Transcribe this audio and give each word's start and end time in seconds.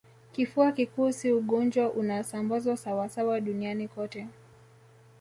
Kifua 0.31 0.71
kikuu 0.71 1.11
si 1.11 1.31
ugonjwa 1.31 1.91
unaosambazwa 1.91 2.77
sawasawa 2.77 3.41
duniani 3.41 3.87
kote 3.87 4.27